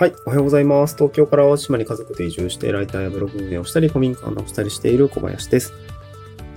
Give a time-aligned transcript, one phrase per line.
[0.00, 0.14] はい。
[0.24, 0.96] おはようございます。
[0.96, 5.74] 東京から淡路島に家族で移住して、ライターやブログ運営をしたり、古民家を直したりしている小林です。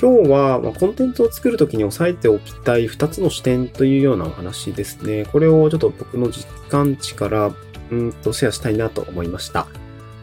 [0.00, 5.26] 今日は、ま、コンテンツを作るときに押さえておきたい2つの視点というようなお話ですね。
[5.26, 7.52] これをちょっと僕の実感値から、
[7.90, 9.66] うんとシェアしたいなと思いました。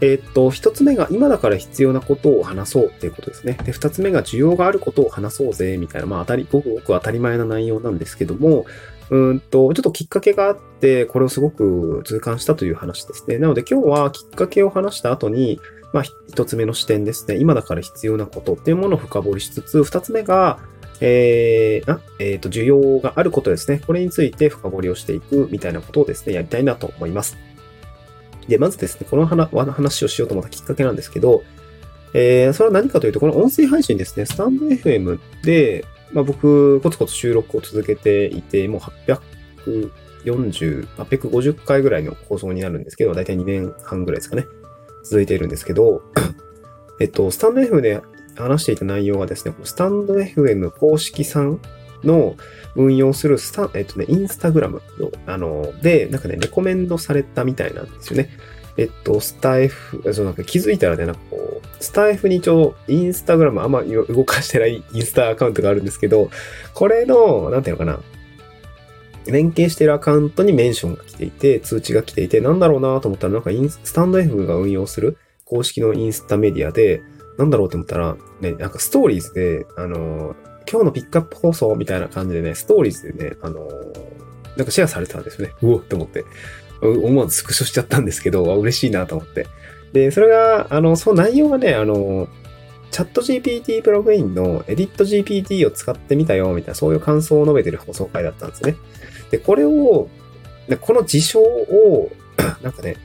[0.01, 3.59] えー、っと、1つ目が今だから必要なことを話そうっていうことですね。
[3.63, 8.65] で、2つ目が需要があることを話そうぜ、みたいな、まあ当たり、ごくごく当たり前な内容なんですけども、
[9.09, 13.37] うんと、ちょっときっかけがあって、これをすごく痛感したという話ですね。
[13.37, 15.59] なので今日はきっかけを話した後に、
[15.93, 17.37] まあ、一つ目の視点ですね。
[17.37, 20.59] 今だから必要なことっていうものを深掘りしつつ、二つ目が、
[21.01, 23.81] えー、あ、えっ、ー、と、需要があることですね。
[23.85, 27.37] これについて深掘りをしていくみたいなことをですね、やりたいなと思います。
[28.47, 31.43] で、まずですね、この話をしようと思ったきっかけなんですけど、
[32.13, 38.81] えー、それは何かというと、この音声配信ですね、スタンド FM で、まあ、僕、コツコツ収録を続けていて、もう
[40.25, 44.45] 840、850回ぐらいの放送になるんですけど、だいたい2年半ぐらいですかね。
[45.03, 46.01] 続いているんですけど、
[47.01, 48.01] えっと、スタンド FM で
[48.35, 51.59] 話していた内容はですね、スタンド FM 公式さん
[52.03, 52.35] の
[52.75, 58.29] 運用するスタ、えっとね、インスタグラムの、あの、で、なんかね、レコメンドされたみたいなんですよね。
[58.77, 66.29] えっと、スタイフ、そうなんか気づいたらね、なんかこう、スタイフに一応、インスタグラムあんま動かしてないインスタアカウントがあるんですけど、
[66.73, 67.99] これの、なんていうのかな、
[69.25, 77.01] 連携してるアカウントにメンションが来ていて、通知が来ていて、なんだろうなと思ったら、なんかインスタンド F が運用する公式のインスタメディアで、
[77.37, 80.35] なんだろうって思ったら、ね、なんかストーリーズで、あの
[80.69, 83.67] 今日のピックアップ放送みたいな感じでね、ストーリーズでね、あの
[84.57, 85.53] なんかシェアされてたんですよね。
[85.61, 86.25] うおって思って。
[86.89, 89.47] 思わずスクショしちゃったんですけど、嬉しいなと思って。
[89.93, 92.27] で、それが、あの、その内容がね、あの、
[92.91, 98.75] チャット GPT プログインのエディット GPT を使ってみたよ、みたいな、そういう感想を述べてる放送回だったんですね。
[99.31, 100.09] で、これを、
[100.81, 102.11] この事象を、
[102.61, 102.97] なんかね、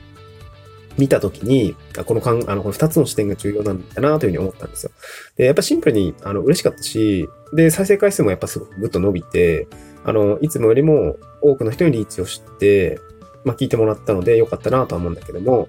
[0.97, 4.91] 見たときに、このかん、あの、この二つの視点が重要なんだなというふうに思ったんですよ。
[5.37, 9.67] で、やっぱシンプルに、あの、嬉しかったし、で、再生回数もやっぱすごくぐっと伸びて、
[10.03, 12.99] あの、いつもよりも多くの人にリーチをして、
[13.43, 15.67] まあ、聞いてもらったので良かったなとは思うんだけども、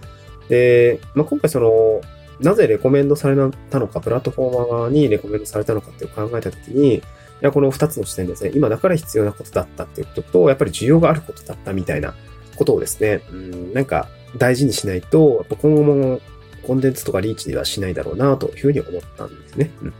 [0.48, 2.00] で、まあ、今回その、
[2.40, 3.36] なぜレコメンドされ
[3.70, 7.02] たのか、プラットフォーマーにレコメンドされたのかって考えたときに、い
[7.40, 12.14] や、この二つの視点ですね、今だから必要なことだったっていうことと、やっぱり需要があることだったみたいな
[12.56, 16.20] ことをですね、うん、なんか大事にしないと、今後も
[16.66, 19.70] コンテンツとかリーチではしないだろうなというふうに思ったんですね。
[19.82, 19.94] うん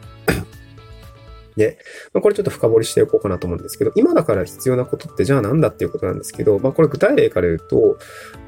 [1.60, 1.78] で、
[2.14, 7.98] まあ、これちょっと深掘りしておこうかなと思うんですけど、今だから必要なことってじゃあ何だっていうことなんですけど、まあこれ具体例から言うと、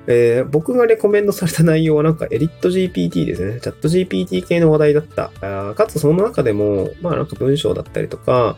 [0.06, 3.60] えー、僕がレコメンドされた内容はなんかエリット GPT ですね。
[3.60, 5.30] チャット GPT 系の話題だった。
[5.42, 8.56] あかつその中でも、まあなんか文章だったりとか、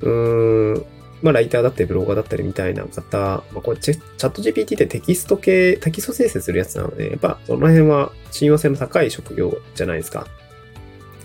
[0.00, 0.84] うーん、
[1.22, 10.26] まあライターだったりブロガーだったりみたいな方、まあこれチャット GPT ってテキスト系、テキスト生成するやつなので、やっぱその辺は親和性の高い職業じゃないですか。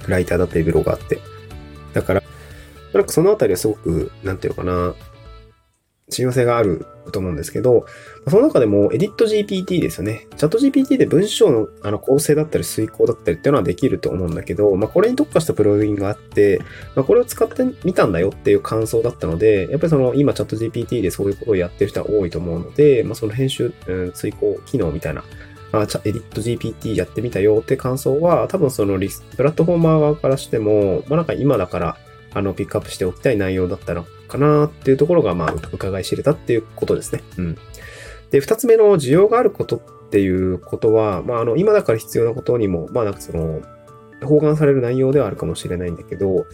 [0.07, 1.19] ライターだったりブロガーって。
[1.93, 2.23] だから、
[2.97, 4.95] なんかそのあたりはすごく、なんていうのかな、
[6.09, 7.85] 親和性があると思うんですけど、
[8.29, 10.27] その中でもエディット GPT ですよね。
[10.37, 16.59] チャット GPT で文章のあの構成だったり遂行だったりっていうのはできると思うんだけど、まあ、これに特化したプログインがあって、
[16.95, 25.25] まあ、これを使ってみたんだよっていう感想だったので、やっぱりその今チャット GPT でそういうことをやってる人は多いと思うので、まあ、その編集、うん、遂行機能みたいな
[25.73, 31.97] あ、エディット GPT やってみたよって感想は、多分そのリス、プラットフォーマー側からしても、まあなんか今だから
[32.33, 37.23] あの、ピックアップしておきたい内容だったのかなっていうところが、まあ、伺い知れたっていうことですね。
[37.37, 37.57] うん。
[38.31, 43.61] で、二つ目の需要があることっていうことは、まあ、あの、今だから必要なことにも、まあ、なんかその、
[44.23, 46.45] 包含される内容ではあるかもしれないんだけど、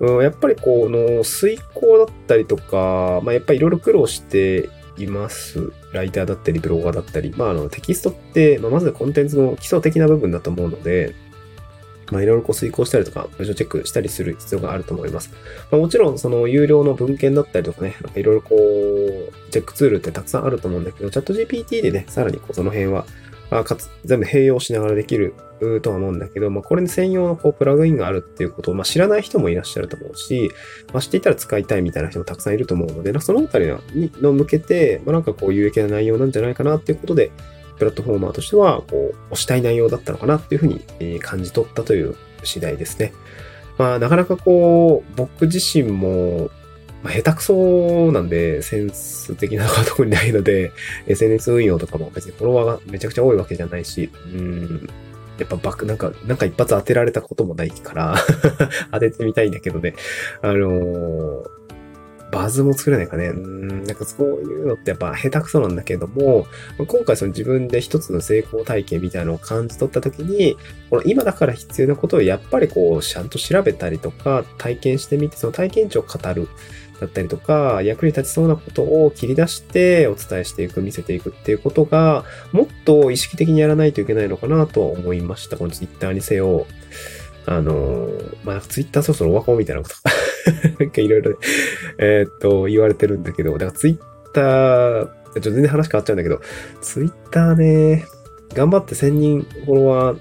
[0.00, 4.68] うん、やっぱりこの、遂行だったりとか、まあ、やっぱりいろいろ苦労して
[4.98, 5.72] います。
[5.92, 7.32] ライターだったり、ブロガーだったり。
[7.36, 11.14] まあ、あの、テキストって、まあ、まずコンテンツの基礎的な部分だと思うので、
[12.12, 15.30] まあ、いろいろこう遂行したりとか、文章チェックしたりする必要があると思います。
[15.70, 23.06] まあ、もちろん、その有料の文献だったりとかね、なんかいろいろこう、チェックツールってたくさんあると思うんだけど、チャット GPT でね、さらにこうその辺は、
[23.50, 25.34] あかつ、全部併用しながらできる
[25.82, 30.50] とは思うんだけど、まあ、これに専用のこうプラグインがあるっていうことを、まあ、知らない人もいらっしゃると思うし、
[30.92, 37.30] まあ、知っていたら使いたいみたいな人もたくさんいると思うので、そのあたりの向けて、まあ、なんかこう有益な内容なんじゃないかなっていうことで、
[37.78, 43.12] プラットフォーマーとしては、こう、押したい内容だったのかなっていうふうに感じ取ったという次第ですね。
[43.78, 46.50] まあ、なかなかこう、僕自身も、
[47.02, 50.72] まあ、下手くそなんで、センス的なところにないので、
[51.06, 54.88] SNS 運用とかも別にフォロワーがめちゃくちゃ多いわけじゃないし、うん、
[55.38, 58.16] やっぱバック、なんか、なんか一発当てられたこともないから
[58.92, 59.94] 当ててみたいんだけどね。
[60.42, 61.44] あのー、
[62.32, 63.26] バズも作れないかね。
[63.26, 66.46] うん、なんかそういうのってやっぱ下手くそなんだけども、
[66.78, 70.56] 今回その自分で一つの成功体験みたいなのを感じ取った時に、
[70.90, 76.48] この今だから必要なことをやっぱりこう、ちゃんと調べたりとか、体験してみて、その体験値を語る。
[77.00, 85.56] だったりとか、役に立ちそうなことを切り出してお伝えしていく、見せていくっていうことが、もっと意識的にやらないといけないのかなと思いました。
[85.56, 86.66] このツイッターにせよ。
[87.44, 88.08] あの
[88.44, 89.96] まあ、ツイッターそろそろオワコンみたいなこと
[90.78, 91.38] なんかいろいろ、
[91.98, 93.98] えっと、言われてるんだけど、だからツイッ
[94.32, 96.40] ター、ちょっと全然話変わっちゃうんだけど、
[96.80, 98.04] ツイッターね、
[98.54, 100.18] 頑張って1000人フォロワー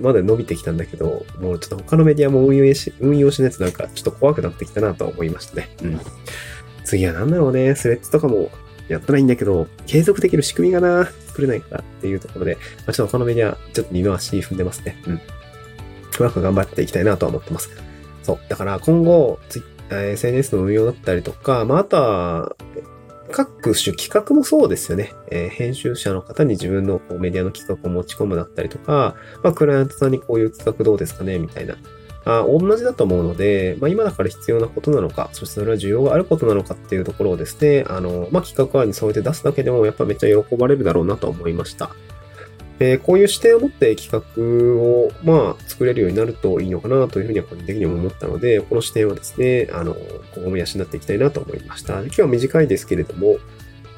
[0.00, 5.70] まで伸びてきたんだけど、もうちょっと他のメディアも運用し、運用しないとなんかちょっと怖くなってきたなと思いましたね。
[5.82, 6.00] うん。
[6.84, 8.50] 次は何だろうね、スレッズとかも
[8.88, 15.00] やったらいいんだけど、継続できる仕組みがな、作れないかっていうところで、まあ、ちょっと他のメディア、ちょっと二の足踏んでますね。
[15.06, 15.14] うん。
[15.14, 15.20] う
[16.18, 17.70] まく頑張っていきたいなとは思ってます。
[18.22, 18.38] そう。
[18.48, 19.38] だから今後、
[19.90, 22.56] SNS の運用だったりとか、まあ、あとは、
[23.32, 25.12] 各種企画もそうですよね。
[25.30, 29.14] えー、編集者の方に自分のこうメディアの企画を持ち込むだったりとか、
[29.44, 31.76] まあ、クライアントさんにこういう企画どうですかねみたいな。
[32.24, 41.90] あ同じだと思うので、まあ、今だから必要なことなのか、そしてそれは需要があることなのかっていうところをですね、あの、まあ、企画案に添えて出すだけでも、やっぱめっちゃ喜ばれるだろうなと思いました。
[42.80, 49.94] えー、こういう視点を持って企画を、まあ、作れるようになるといいのかなというふうには個人的にも思ったので、この視点をですね、あの、
[50.34, 52.00] 今後も養っていきたいなと思いました。
[52.00, 53.36] 今日は短いですけれども、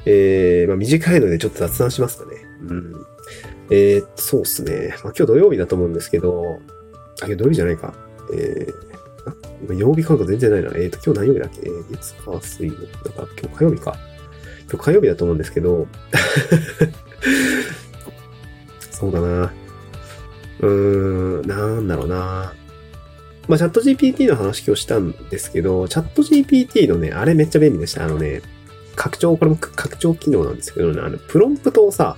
[0.05, 2.37] えー、まあ、短いのでちょっと雑談しますかね。
[2.67, 2.93] うん。
[3.71, 4.89] えー、そうっすね。
[5.03, 6.59] まあ、今日土曜日だと思うんですけど、
[7.21, 7.93] あ、今日土曜日じゃないか。
[8.33, 10.71] えー、今曜日感覚全然ないな。
[10.75, 12.81] えっ、ー、と、今日何曜日だっけ、えー、月、火、水曜日。
[13.05, 13.95] だから今日火曜日か。
[14.69, 15.87] 今日火曜日だと思うんですけど、
[19.03, 19.53] そうだな。
[20.61, 22.53] うーん、なんだろうな。
[23.49, 28.05] まあ、チャット GPT の話今日したんですけど、チャット GPT のね、あれめっちゃ便利でした。
[28.05, 28.41] あのね、
[28.95, 32.15] 拡張、これも拡張機能なんですけどね、あの、プロンプトをさ、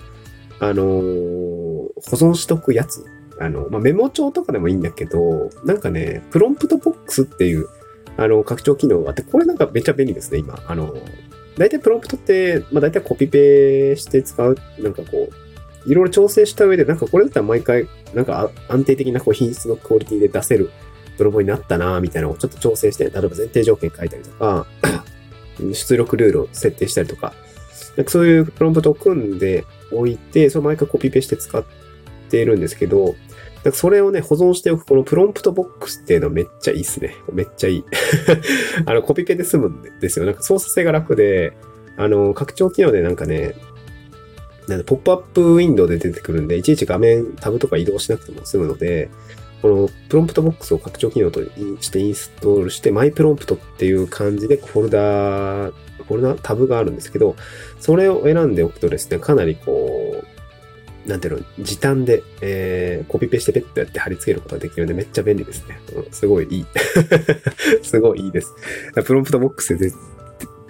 [0.59, 3.05] あのー、保存しとくやつ。
[3.39, 7.67] あの、まあ、メモ帳とかでもいいんだけど、なんかね、プロンプトボックスっていう、
[8.17, 10.59] あの、拡張機能があって、これなんかめっちゃ便利ですね、今。
[10.67, 10.93] あの、
[11.57, 15.44] 大体プロンプトって、まあ、大体コピペして使う、なんかこう、
[15.85, 20.71] いろいろ調整した上で、なんかこれだったら毎回、なんか安定的なこう品質のクオリティで出せる
[21.17, 24.65] プロボになったなみたいなのをちょっと調整して、例えば前提条件書いたりとか、
[25.73, 27.33] 出力ルールを設定したりとか、
[27.97, 31.63] なんかそういうプロンプトを組んでおいて、それ毎回コピペして使っ
[32.29, 33.15] ているんですけど、
[33.63, 37.15] なんかそれをね、保存しておくこのプロンプトボックスっていうのめっちゃいいっすね。
[37.31, 37.85] めっちゃいい。
[38.85, 40.25] あの、コピペで済むんですよ。
[40.25, 41.53] なんか操作性が楽で、
[41.97, 43.55] あの、拡張機能でなんかね、
[44.67, 49.09] なんで、ポップアップウィンドウで出てくるんで、いちいち画面、タブとか移動しなくても済むので、
[49.61, 51.41] このプロンプトボックスを拡張機能と
[51.81, 55.73] してインストールして、マイプロンプトっていう感じでフォルダー、
[56.07, 57.35] フォルダー、タブがあるんですけど、
[57.79, 65.79] それを選んでおくとですね、かなりこう、なんていうの、時短で、えー、コピペしてペッとやって貼り付けることができるんで、めっちゃ便利ですね。
[65.95, 66.65] うん、すごいいい。
[67.83, 68.53] すごいいいです。
[69.03, 69.91] プロンプトボックスで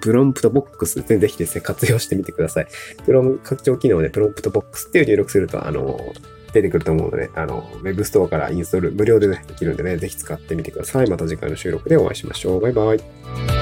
[0.06, 2.68] プロンプトボックスでぜひですね、活用してみてください。
[3.06, 6.00] プロン、拡張機能でプロンプトボックスっていう入力すると、あの、
[6.54, 11.10] 出てくると思うので、あの、ウェブストアからインストール無料でね、できるんでね、ぜひ使ってみてください。
[11.10, 12.62] また次回の収録でお会いしましょう。
[12.62, 13.55] バイバイ。